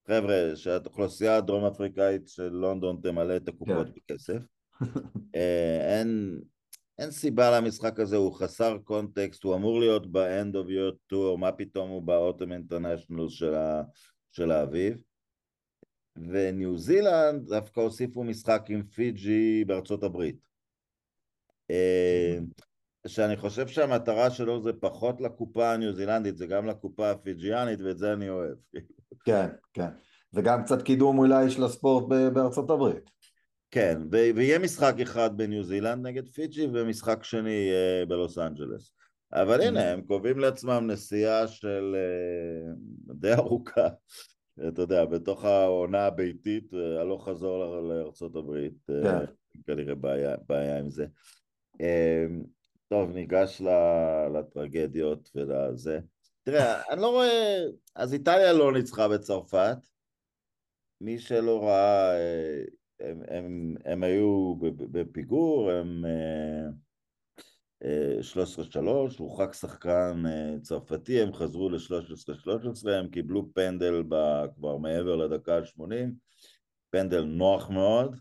[0.08, 3.92] חבר'ה, שהאוכלוסייה הדרום אפריקאית של לונדון תמלא את הקופות כן.
[3.96, 4.42] בכסף.
[5.36, 6.40] אה, אין,
[6.98, 11.52] אין סיבה למשחק הזה, הוא חסר קונטקסט, הוא אמור להיות ב-end of your tour, מה
[11.52, 13.82] פתאום הוא באוטום אינטרנשיונל של, ה,
[14.32, 15.02] של האביב.
[16.16, 20.48] וניו זילנד דווקא הוסיפו משחק עם פיג'י בארצות הברית.
[21.70, 22.38] אה,
[23.06, 28.12] שאני חושב שהמטרה שלו זה פחות לקופה הניו זילנדית, זה גם לקופה הפיג'יאנית, ואת זה
[28.12, 28.56] אני אוהב.
[29.24, 29.88] כן, כן.
[30.34, 33.10] וגם קצת קידום אולי של הספורט בארצות הברית.
[33.70, 37.70] כן, ויהיה משחק אחד בניו זילנד נגד פיג'י ומשחק שני
[38.08, 38.92] בלוס אנג'לס.
[39.32, 42.72] אבל הנה, הם קובעים לעצמם נסיעה של אה,
[43.14, 43.88] די ארוכה,
[44.68, 49.24] אתה יודע, בתוך העונה הביתית, אה, הלוך חזור לארצות הברית, כן.
[49.66, 51.06] כנראה בעיה, בעיה עם זה.
[52.88, 53.62] טוב, ניגש
[54.34, 55.98] לטרגדיות ולזה.
[56.42, 57.64] תראה, אני לא רואה...
[57.94, 59.76] אז איטליה לא ניצחה בצרפת.
[61.00, 62.12] מי שלא ראה,
[63.00, 64.54] הם, הם, הם היו
[64.90, 66.04] בפיגור, הם
[67.82, 67.86] 13-3,
[69.18, 70.22] הורחק שחקן
[70.62, 74.02] צרפתי, הם חזרו ל-13-13, הם קיבלו פנדל
[74.56, 75.92] כבר מעבר לדקה ה-80,
[76.90, 78.16] פנדל נוח מאוד,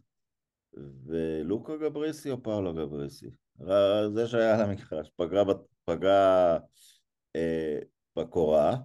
[1.06, 3.30] ולוקה גבריסי או פאולו גבריסי?
[4.14, 5.44] זה שהיה על המגרש, פגע,
[5.86, 6.58] פגע
[7.36, 7.80] אה,
[8.16, 8.76] בקורה,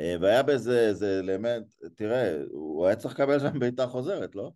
[0.00, 4.52] אה, והיה בזה איזה אלמנט, תראה, הוא היה צריך לקבל שם בעיטה חוזרת, לא?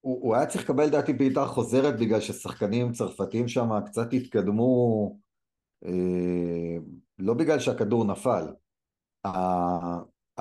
[0.00, 5.16] הוא, הוא היה צריך לקבל לדעתי בעיטה חוזרת בגלל ששחקנים צרפתיים שם קצת התקדמו,
[5.84, 6.76] אה,
[7.18, 8.44] לא בגלל שהכדור נפל.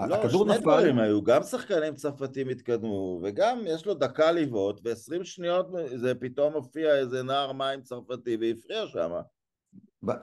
[0.10, 0.58] לא, שני.
[0.58, 6.54] דברים היו, גם שחקנים צרפתים התקדמו, וגם יש לו דקה לבעוט, ו-20 שניות זה פתאום
[6.54, 9.12] הופיע איזה נער מים צרפתי והפריע שם.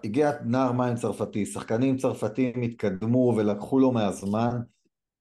[0.04, 4.60] הגיע נער מים צרפתי, שחקנים צרפתים התקדמו ולקחו לו מהזמן,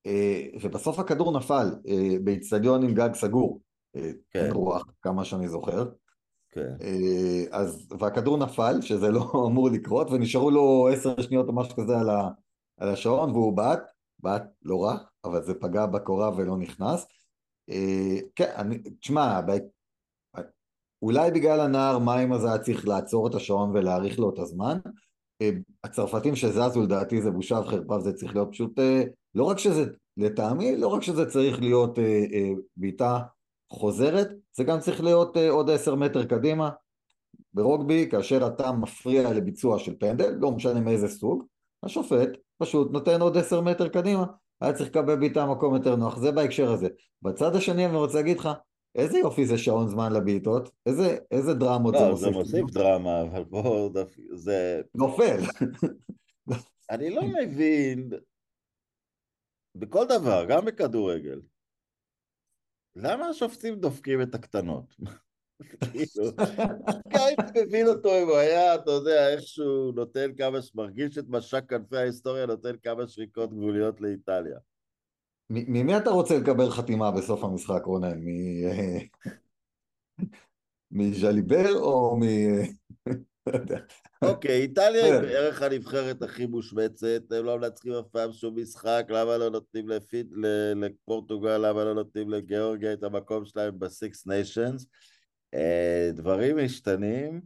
[0.05, 3.61] אה, ובסוף הכדור נפל אה, באיצטדיון עם גג סגור,
[3.95, 4.49] אה, כן.
[4.51, 5.85] רוח, כמה שאני זוכר.
[6.51, 6.73] כן.
[7.51, 12.09] אז, והכדור נפל, שזה לא אמור לקרות, ונשארו לו עשר שניות או משהו כזה על,
[12.09, 12.29] ה,
[12.77, 13.92] על השעון, והוא בעט,
[14.23, 17.05] בעט לא רע, אבל זה פגע בקורה ולא נכנס.
[18.35, 19.41] כן, אני, תשמע,
[21.01, 24.77] אולי בגלל הנער מים הזה היה צריך לעצור את השעון ולהאריך לו את הזמן.
[25.41, 25.49] אה,
[25.83, 29.03] הצרפתים שזזו לדעתי זה בושה וחרפה וזה צריך להיות פשוט, אה,
[29.35, 29.85] לא רק שזה,
[30.17, 33.19] לטעמי, לא רק שזה צריך להיות אה, בעיטה
[33.73, 36.69] חוזרת, זה גם צריך להיות עוד עשר מטר קדימה.
[37.53, 41.43] ברוגבי, כאשר אתה מפריע לביצוע של פנדל, לא משנה מאיזה סוג,
[41.83, 42.29] השופט
[42.63, 44.25] פשוט נותן עוד עשר מטר קדימה,
[44.61, 46.87] היה צריך לקבל בעיטה מקום יותר נוח, זה בהקשר הזה.
[47.21, 48.49] בצד השני אני רוצה להגיד לך,
[48.95, 52.51] איזה יופי זה שעון זמן לבעיטות, איזה, איזה דרמות לא, זה מוסיף.
[52.51, 53.89] זה מוסיף דרמה, אבל פה
[54.33, 54.81] זה...
[54.95, 55.39] נופל.
[56.89, 58.09] אני לא מבין,
[59.75, 61.41] בכל דבר, גם בכדורגל,
[62.95, 64.95] למה השופטים דופקים את הקטנות?
[65.91, 66.31] כאילו,
[67.05, 71.97] הייתי מבין אותו אם הוא היה, אתה יודע, איכשהו נותן כמה, מרגיש את משק כנפי
[71.97, 74.57] ההיסטוריה, נותן כמה שריקות גבוליות לאיטליה.
[75.49, 78.19] ממי אתה רוצה לקבל חתימה בסוף המשחק, רונן?
[80.91, 82.23] מז'ליבר או מ...
[84.21, 89.37] אוקיי, איטליה היא בערך הנבחרת הכי מושמצת, הם לא מנצחים אף פעם שום משחק, למה
[89.37, 89.85] לא נותנים
[90.75, 94.85] לפורטוגל, למה לא נותנים לגיאורגיה את המקום שלהם בסיקס ניישנס?
[95.53, 97.41] אה, דברים משתנים,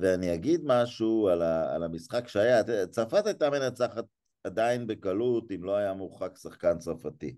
[0.00, 1.28] ואני אגיד משהו
[1.74, 4.04] על המשחק שהיה, צרפת הייתה מנצחת
[4.44, 7.36] עדיין בקלות אם לא היה מורחק שחקן צרפתי.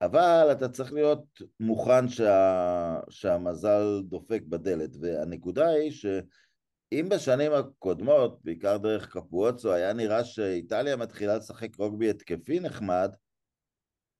[0.00, 3.00] אבל אתה צריך להיות מוכן שה...
[3.10, 11.36] שהמזל דופק בדלת, והנקודה היא שאם בשנים הקודמות, בעיקר דרך קפואצו, היה נראה שאיטליה מתחילה
[11.36, 13.14] לשחק רוגבי התקפי נחמד,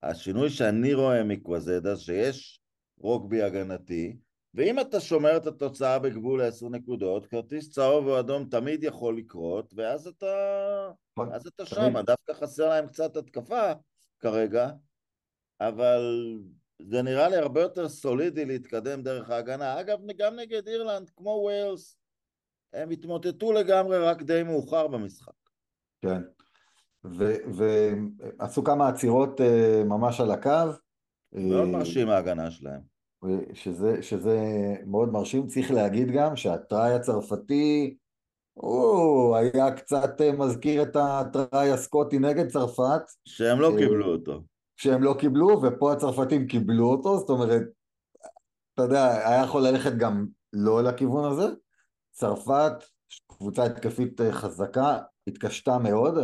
[0.03, 2.61] השינוי שאני רואה מקווזדה שיש
[2.99, 4.17] רוגבי הגנתי,
[4.55, 9.73] ואם אתה שומר את התוצאה בגבול עשר נקודות, כרטיס צהוב או אדום תמיד יכול לקרות,
[9.77, 10.35] ואז אתה,
[11.33, 13.73] אז אתה שם, דווקא חסר להם קצת התקפה
[14.21, 14.71] כרגע,
[15.61, 16.35] אבל
[16.83, 19.81] זה נראה לי הרבה יותר סולידי להתקדם דרך ההגנה.
[19.81, 21.97] אגב, גם נגד אירלנד, כמו ווילס,
[22.73, 25.33] הם התמוטטו לגמרי רק די מאוחר במשחק.
[26.03, 26.23] כן,
[27.05, 30.51] ועשו כמה עצירות uh, ממש על הקו.
[31.33, 32.81] מאוד מרשים ההגנה שלהם.
[33.53, 34.39] שזה, שזה
[34.87, 35.47] מאוד מרשים.
[35.47, 37.97] צריך להגיד גם שהטראי הצרפתי,
[38.55, 43.03] הוא היה קצת אה, מזכיר את הטראי הסקוטי נגד צרפת.
[43.25, 44.43] שהם לא אה, קיבלו אותו.
[44.77, 47.63] שהם לא קיבלו, ופה הצרפתים קיבלו אותו, זאת אומרת,
[48.75, 51.47] אתה יודע, היה יכול ללכת גם לא לכיוון הזה.
[52.11, 52.73] צרפת,
[53.27, 56.19] קבוצה התקפית אה, חזקה, התקשתה מאוד,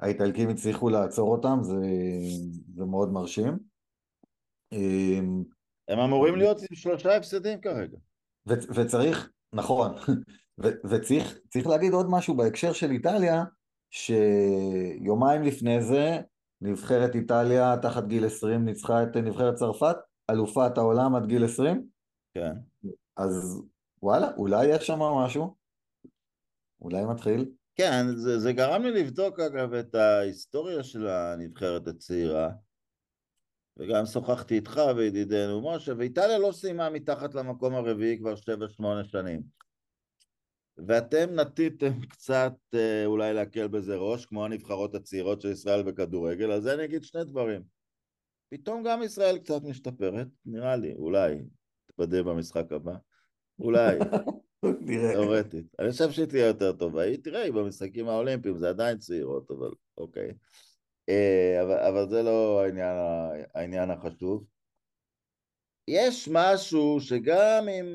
[0.00, 1.76] האיטלקים הצליחו לעצור אותם, זה,
[2.74, 3.58] זה מאוד מרשים.
[4.72, 5.44] אמ,
[5.88, 7.96] הם אמורים להיות עם שלושה הפסדים כרגע.
[8.46, 9.94] וצריך, נכון,
[10.90, 13.44] וצריך להגיד עוד משהו בהקשר של איטליה,
[13.90, 16.20] שיומיים לפני זה
[16.60, 19.96] נבחרת איטליה תחת גיל 20 ניצחה את נבחרת צרפת,
[20.30, 21.86] אלופת העולם עד גיל 20.
[22.34, 22.52] כן.
[23.16, 23.62] אז
[24.02, 25.56] וואלה, אולי יש שם משהו,
[26.80, 27.50] אולי מתחיל.
[27.80, 32.50] כן, זה, זה גרם לי לבדוק אגב את ההיסטוריה של הנבחרת הצעירה.
[33.76, 39.42] וגם שוחחתי איתך וידידנו משה, ואיטליה לא סיימה מתחת למקום הרביעי כבר שבע שמונה שנים.
[40.86, 46.66] ואתם נטיתם קצת אה, אולי להקל בזה ראש, כמו הנבחרות הצעירות של ישראל בכדורגל, אז
[46.66, 47.62] אני אגיד שני דברים.
[48.48, 51.42] פתאום גם ישראל קצת משתפרת, נראה לי, אולי,
[51.86, 52.94] תתבדה במשחק הבא.
[53.58, 53.98] אולי,
[55.14, 55.66] תאורטית.
[55.78, 57.02] אני חושב שהיא תהיה יותר טובה.
[57.02, 60.34] היא תראה, היא במשחקים האולימפיים, זה עדיין צעירות, אבל אוקיי.
[61.08, 62.96] אה, אבל, אבל זה לא העניין,
[63.54, 64.44] העניין החשוב.
[65.88, 67.86] יש משהו שגם אם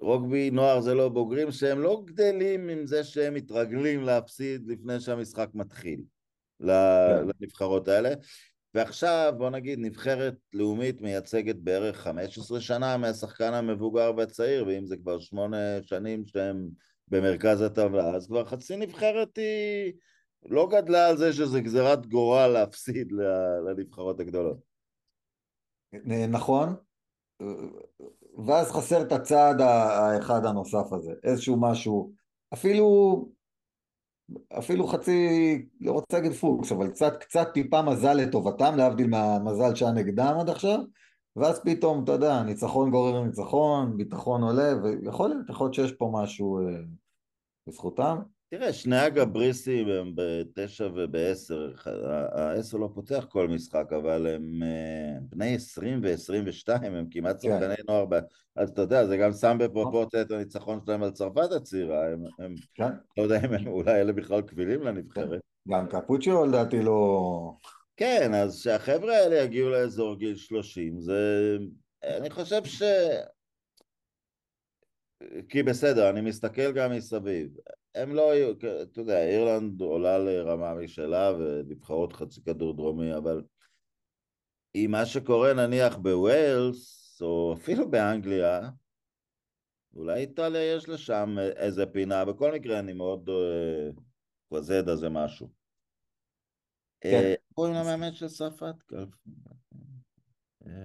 [0.00, 5.48] רוגבי נוער זה לא בוגרים, שהם לא גדלים עם זה שהם מתרגלים להפסיד לפני שהמשחק
[5.54, 6.02] מתחיל
[6.58, 6.66] כן.
[6.66, 8.10] לנבחרות האלה.
[8.74, 15.20] ועכשיו בוא נגיד נבחרת לאומית מייצגת בערך 15 שנה מהשחקן המבוגר והצעיר, ואם זה כבר
[15.20, 16.68] שמונה שנים שהם
[17.08, 19.92] במרכז הטבלה, אז כבר חצי נבחרת היא
[20.44, 23.12] לא גדלה על זה שזה גזירת גורל להפסיד
[23.66, 24.58] לנבחרות הגדולות.
[26.28, 26.74] נכון,
[28.46, 32.12] ואז חסר את הצעד האחד הנוסף הזה, איזשהו משהו,
[32.54, 33.28] אפילו,
[34.58, 35.18] אפילו חצי,
[35.80, 40.50] לא רוצה להגיד פוקס, אבל קצת, קצת טיפה מזל לטובתם, להבדיל מהמזל שהיה נגדם עד
[40.50, 40.78] עכשיו,
[41.36, 46.10] ואז פתאום, אתה יודע, ניצחון גורר ניצחון, ביטחון עולה, ויכול להיות, יכול להיות שיש פה
[46.14, 46.74] משהו אה,
[47.66, 48.18] בזכותם.
[48.50, 51.72] תראה, שני הגבריסים הם בתשע ובעשר,
[52.32, 57.48] העשר לא פותח כל משחק, אבל הם אה, בני עשרים ועשרים ושתיים, הם כמעט כן.
[57.48, 58.06] שחקני נוער,
[58.56, 62.54] אז אתה יודע, זה גם שם בפרופורציה את הניצחון שלהם על צרפת הצעירה, הם, הם
[62.74, 62.90] כן.
[63.18, 65.40] לא יודע אם הם אולי אלה בכלל קבילים לנבחרת.
[65.68, 67.52] גם קפוצ'יו לדעתי לא...
[67.96, 71.56] כן, אז שהחבר'ה האלה יגיעו לאזור גיל שלושים, זה...
[72.04, 72.82] אני חושב ש...
[75.48, 77.56] כי בסדר, אני מסתכל גם מסביב.
[77.94, 83.42] הם לא היו, אתה יודע, אירלנד עולה לרמה משלה ונבחרות חצי כדור דרומי, אבל
[84.74, 88.60] עם מה שקורה נניח בווילס, או אפילו באנגליה,
[89.94, 95.48] אולי איטליה יש לשם איזה פינה, בכל מקרה אני מאוד אה, זה משהו.
[97.00, 97.08] כן.
[97.08, 98.74] אה, קוראים למאמן של צרפת?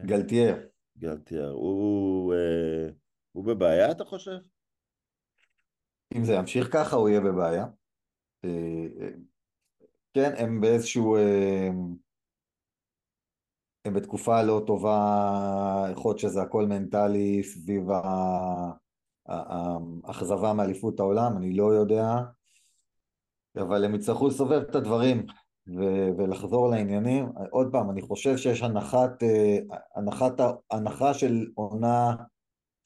[0.06, 0.56] גלטייר.
[0.98, 1.50] גלטייר.
[1.50, 2.34] הוא,
[3.40, 4.38] הוא בבעיה, אתה חושב?
[6.16, 7.66] אם זה ימשיך ככה הוא יהיה בבעיה.
[8.46, 9.10] אה, אה,
[10.14, 11.16] כן, הם באיזשהו...
[11.16, 11.70] אה,
[13.86, 17.84] הם בתקופה לא טובה, יכול להיות שזה הכל מנטלי סביב
[19.26, 22.06] האכזבה מאליפות העולם, אני לא יודע,
[23.58, 25.26] אבל הם יצטרכו לסובב את הדברים
[26.18, 27.32] ולחזור לעניינים.
[27.52, 29.24] עוד פעם, אני חושב שיש הנחת,
[29.96, 30.34] הנחת,
[30.72, 32.16] הנחה של עונה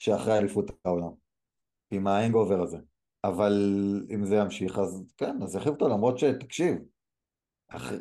[0.04, 1.10] שאחרי אליפות העולם,
[1.90, 2.78] עם האנגובר הזה.
[3.24, 3.52] אבל
[4.14, 6.76] אם זה ימשיך, אז כן, אז יחליף אותו, למרות שתקשיב,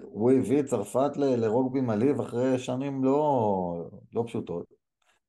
[0.02, 4.66] הוא הביא את צרפת לרוגבי מלאיב אחרי שנים לא, לא פשוטות.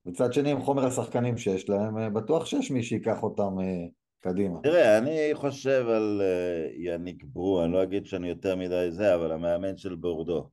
[0.06, 3.86] מצד שני, עם חומר השחקנים שיש להם, אה, בטוח שיש מי שיקח אותם אה,
[4.20, 4.60] קדימה.
[4.62, 9.32] תראה, אני חושב על אה, יניק ברו, אני לא אגיד שאני יותר מדי זה, אבל
[9.32, 10.48] המאמן של בורדו.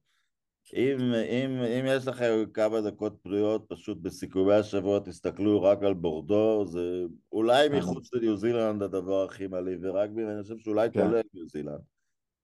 [0.73, 6.65] אם, אם, אם יש לכם כמה דקות פנויות, פשוט בסיכומי השבוע תסתכלו רק על בורדו,
[6.65, 7.77] זה אולי כן.
[7.77, 11.01] מחוץ לניו זילנד הדבר הכי מעליב, ורק אני חושב שאולי כן.
[11.01, 11.81] כולל ניו זילנד.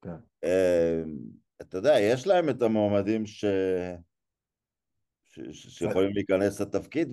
[0.01, 0.15] כן.
[0.43, 1.17] אמ,
[1.61, 3.45] אתה יודע, יש להם את המועמדים ש...
[5.25, 5.39] ש...
[5.51, 5.67] ש...
[5.67, 7.09] שיכולים להיכנס לתפקיד,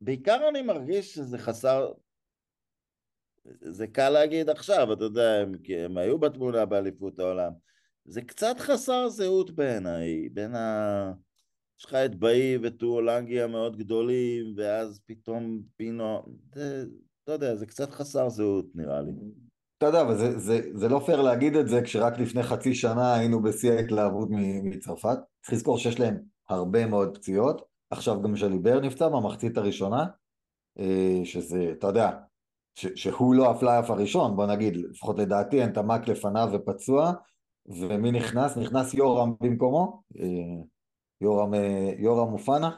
[0.00, 1.92] ובעיקר אני מרגיש שזה חסר...
[3.60, 5.52] זה קל להגיד עכשיו, אתה יודע, הם,
[5.84, 7.52] הם היו בתמונה באליפות העולם.
[8.08, 11.12] זה קצת חסר זהות בעיניי, בין ה...
[11.78, 16.22] יש לך את באי וטואולנגי המאוד גדולים, ואז פתאום פינו,
[16.54, 16.84] זה,
[17.28, 19.12] לא יודע, זה קצת חסר זהות נראה לי.
[19.78, 23.14] אתה יודע, אבל זה, זה, זה לא פייר להגיד את זה כשרק לפני חצי שנה
[23.14, 24.28] היינו בשיא ההתלהבות
[24.62, 25.18] מצרפת.
[25.42, 26.16] צריך לזכור שיש להם
[26.48, 27.62] הרבה מאוד פציעות.
[27.90, 30.06] עכשיו גם שליבר נפצע במחצית הראשונה,
[30.78, 32.10] אה, שזה, אתה יודע,
[32.74, 37.12] ש, שהוא לא הפלייאף הראשון, בוא נגיד, לפחות לדעתי אין תמ"ק לפניו ופצוע,
[37.68, 38.56] ומי נכנס?
[38.56, 40.62] נכנס יורם במקומו, אה,
[41.20, 42.70] יורם, אה, יורם אופנה,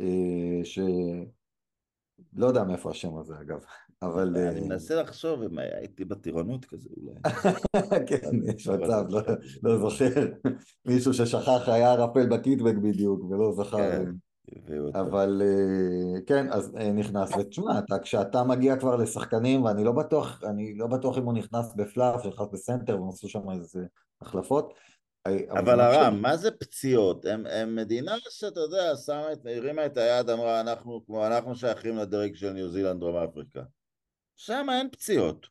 [0.00, 0.78] אה, ש...
[2.32, 3.64] לא יודע מאיפה השם הזה אגב,
[4.02, 4.36] אבל...
[4.36, 7.20] אני מנסה לחשוב אם הייתי בטירונות כזה אולי.
[8.08, 9.20] כן, יש מצב, לא,
[9.62, 10.26] לא זוכר.
[10.86, 14.04] מישהו ששכח היה ערפל בקיטבק בדיוק ולא זכר.
[14.04, 14.10] כן.
[14.94, 15.42] אבל
[16.26, 21.24] כן, אז נכנס, ותשמע, כשאתה מגיע כבר לשחקנים, ואני לא בטוח, אני לא בטוח אם
[21.24, 23.84] הוא נכנס בפלאף, נכנס בסנטר, והם עשו שם איזה
[24.20, 24.74] החלפות.
[25.50, 27.24] אבל הרם, מה זה פציעות?
[27.24, 31.96] הם, הם מדינה שאתה יודע, שמה את, הרימה את היד, אמרה, אנחנו, כמו אנחנו שייכים
[31.96, 33.62] לדרג של ניו זילנד, דרום אפריקה.
[34.36, 35.46] שם אין פציעות.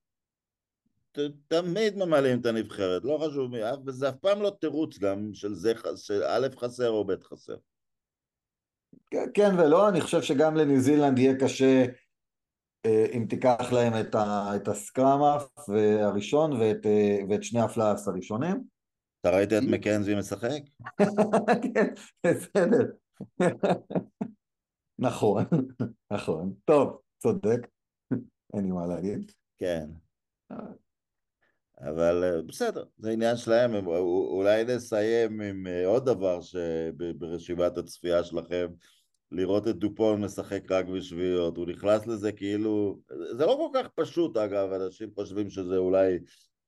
[1.47, 5.73] תמיד ממלאים את הנבחרת, לא חשוב מי, וזה אף פעם לא תירוץ גם של זה,
[5.95, 7.55] של א' חסר או ב' חסר.
[9.11, 11.85] כן, כן ולא, אני חושב שגם לניו זילנד יהיה קשה
[13.13, 15.47] אם תיקח להם את, ה, את הסקראמאף
[16.01, 18.63] הראשון ואת, אה, ואת שני הפלאס הראשונים.
[19.21, 20.61] אתה ראית את מקנזי משחק?
[21.73, 21.93] כן,
[22.25, 22.91] בסדר.
[24.99, 25.45] נכון,
[26.11, 26.53] נכון.
[26.65, 27.67] טוב, צודק,
[28.53, 29.31] אין לי מה להגיד.
[29.57, 29.89] כן.
[31.79, 38.67] אבל אה, בסדר, זה עניין שלהם, אולי נסיים עם עוד דבר שברשימת הצפייה שלכם,
[39.35, 42.99] לראות את דופון משחק רק בשביעיות, הוא נכנס לזה כאילו,
[43.37, 46.19] זה לא כל כך פשוט אגב, אנשים חושבים שזה אולי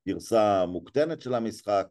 [0.07, 1.87] גרסה מוקטנת של המשחק,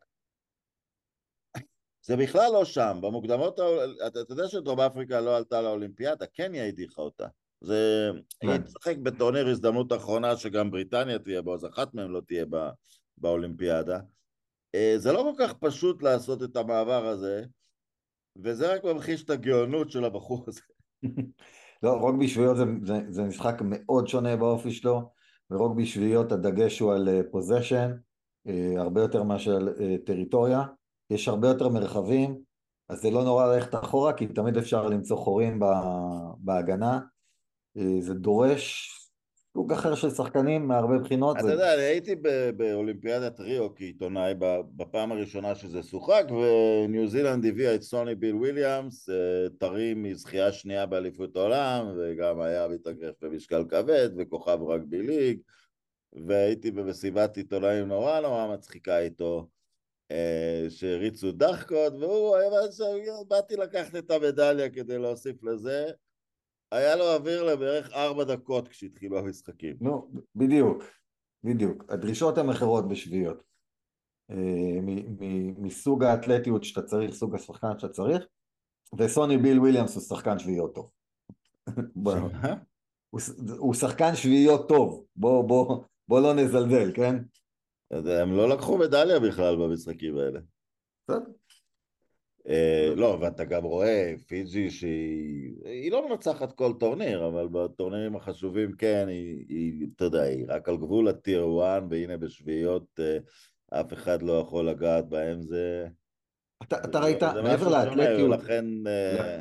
[2.02, 3.60] זה בכלל לא שם, במוקדמות,
[4.06, 7.26] אתה, אתה יודע שדרום אפריקה לא עלתה לאולימפיאדה, קניה הדיחה אותה,
[7.60, 8.10] זה,
[8.42, 8.62] היא כן.
[8.62, 12.70] תשחק בטורניר הזדמנות אחרונה שגם בריטניה תהיה בו, אז אחת מהן לא תהיה בא,
[13.18, 13.98] באולימפיאדה,
[14.74, 17.44] אה, זה לא כל כך פשוט לעשות את המעבר הזה,
[18.44, 20.60] וזה רק ממחיש את הגאונות של הבחור הזה.
[21.82, 25.10] לא, רוגבי שביעיות זה, זה, זה משחק מאוד שונה באופי שלו,
[25.50, 30.62] ורוגבי שביעיות הדגש הוא על פוזיישן, uh, uh, הרבה יותר מאשר על uh, טריטוריה,
[31.10, 32.38] יש הרבה יותר מרחבים,
[32.88, 35.60] אז זה לא נורא ללכת אחורה, כי תמיד אפשר למצוא חורים
[36.38, 37.00] בהגנה,
[37.78, 38.95] uh, זה דורש
[39.56, 41.36] סוג אחר של שחקנים מהרבה בחינות.
[41.38, 42.14] אתה יודע, אני הייתי
[42.56, 44.34] באולימפיאדת ריו כעיתונאי
[44.76, 50.86] בפעם הראשונה שזה שוחק, וניו זילנד הביאה את סוני ביל וויליאמס, אה, טרי מזכייה שנייה
[50.86, 55.38] באליפות העולם, וגם היה מתאגרף במשקל כבד, וכוכב רגבי ליג,
[56.26, 59.48] והייתי במסיבת עיתונאים נורא נורא מצחיקה איתו.
[60.10, 62.50] אה, שהריצו דחקות, והוא היה
[63.28, 65.86] באתי לקחת את המדליה כדי להוסיף לזה,
[66.72, 69.76] היה לו אוויר לבערך ארבע דקות כשהתחילו המשחקים.
[69.80, 70.84] נו, בדיוק,
[71.44, 71.84] בדיוק.
[71.88, 73.42] הדרישות הן אחרות בשביעיות.
[74.30, 74.80] אה,
[75.58, 78.26] מסוג האתלטיות שאתה צריך, סוג השחקן שאתה צריך,
[78.98, 80.90] וסוני ביל וויליאמס הוא שחקן שביעיות טוב.
[83.58, 87.16] הוא שחקן שביעיות טוב, בוא, בוא, בוא לא נזלזל, כן?
[87.90, 90.40] הם לא לקחו מדליה בכלל במשחקים האלה.
[91.08, 91.30] בסדר.
[92.48, 99.08] אה, לא, ואתה גם רואה פיג'י שהיא לא מנצחת כל טורניר, אבל בטורנירים החשובים כן,
[99.08, 104.32] היא, אתה יודע, היא רק על גבול הטיר 1, והנה בשביעיות אה, אף אחד לא
[104.32, 105.86] יכול לגעת בהם, זה...
[106.62, 108.30] אתה ראית, מעבר לאתלטיות...
[108.30, 109.40] לכן, אה,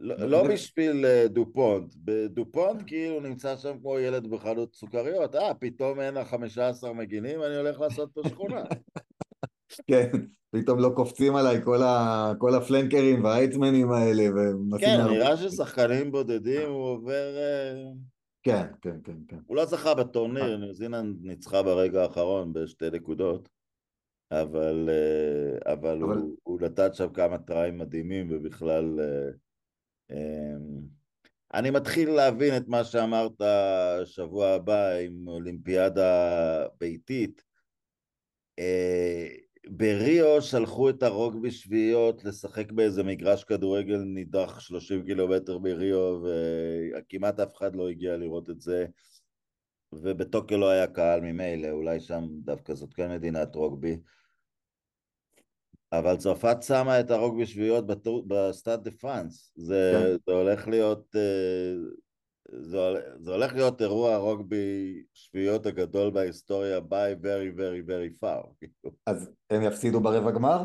[0.00, 6.16] לא, לא בשביל דופונט, בדופונט כאילו נמצא שם כמו ילד בחנות סוכריות, אה, פתאום אין
[6.16, 8.62] ה 15 מגינים, אני הולך לעשות פה שכונה.
[9.86, 10.10] כן,
[10.50, 14.22] פתאום לא קופצים עליי כל, ה, כל הפלנקרים והאייטמנים האלה.
[14.78, 17.36] כן, נראה ששחקנים בודדים הוא עובר...
[17.36, 17.82] אה,
[18.42, 19.38] כן, כן, כן, כן.
[19.46, 23.48] הוא לא זכה בטורניר, ניו זילנד ניצחה ברגע האחרון בשתי נקודות,
[24.30, 26.16] אבל, אה, אבל, אבל...
[26.16, 29.00] הוא, הוא נתן שם כמה טריים מדהימים ובכלל...
[29.00, 29.30] אה,
[31.54, 33.42] אני מתחיל להבין את מה שאמרת
[34.04, 37.44] שבוע הבא עם אולימפיאדה ביתית.
[39.68, 47.56] בריו שלחו את הרוגבי שביעיות לשחק באיזה מגרש כדורגל נידח 30 קילומטר בריו וכמעט אף
[47.56, 48.86] אחד לא הגיע לראות את זה.
[49.92, 53.96] ובטוקיו לא היה קהל ממילא, אולי שם דווקא זאת כן מדינת רוגבי.
[55.92, 57.84] אבל צרפת שמה את הרוגבי שביעיות
[58.26, 59.52] בסטאד דה פראנס.
[59.56, 60.16] זה, כן.
[60.26, 61.74] זה הולך להיות אה,
[62.52, 62.78] זה,
[63.18, 68.66] זה הולך להיות אירוע הרוגבי שביעיות הגדול בהיסטוריה by very very very far.
[69.06, 70.64] אז הם יפסידו ברבע גמר?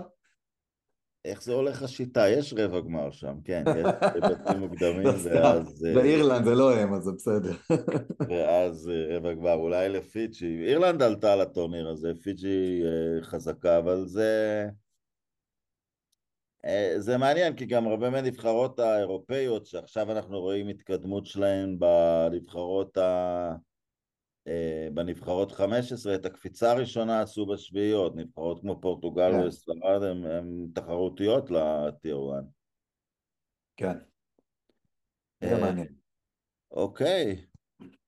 [1.25, 2.29] איך זה הולך השיטה?
[2.29, 5.86] יש רבע גמר שם, כן, יש בתים מוקדמים ואז...
[5.86, 7.53] אה, באירלנד זה לא הם, אז זה בסדר.
[8.29, 10.65] ואז אה, רבע גמר, אולי לפיג'י.
[10.67, 14.65] אירלנד עלתה לטורניר הזה, פיג'י אה, חזקה, אבל זה...
[16.66, 23.55] אה, זה מעניין כי גם הרבה מהנבחרות האירופאיות שעכשיו אנחנו רואים התקדמות שלהן בנבחרות ה...
[24.47, 29.47] אה, בנבחרות 15, את הקפיצה הראשונה עשו בשביעיות, נבחרות כמו פורטוגל כן.
[29.47, 32.43] וספרד הן תחרותיות לטיר 1.
[33.78, 33.97] כן,
[35.41, 35.95] זה אה, מעניין.
[36.72, 37.45] אוקיי,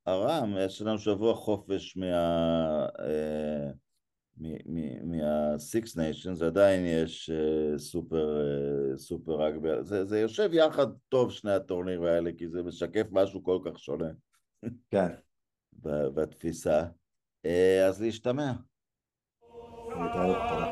[0.07, 2.87] ארם, יש לנו שבוע חופש מה...
[4.39, 8.41] מה-Six Nations עדיין יש uh, סופר,
[8.93, 13.43] uh, סופר רגבי, זה, זה יושב יחד טוב שני הטורנירים האלה כי זה משקף משהו
[13.43, 14.09] כל כך שונה.
[14.91, 15.07] כן.
[16.13, 16.83] בתפיסה.
[17.47, 17.49] Uh,
[17.87, 18.51] אז להשתמע.
[19.89, 20.67] תודה.